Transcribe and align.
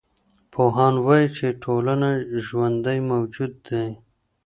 پوهان 0.53 0.93
وايي 1.05 1.27
چي 1.35 1.47
ټولنه 1.63 2.09
ژوندی 2.45 2.99
موجود 3.11 3.51
دی. 3.67 3.87